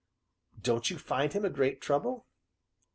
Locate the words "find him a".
0.97-1.49